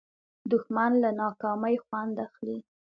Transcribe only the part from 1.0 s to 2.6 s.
له ناکامۍ خوند اخلي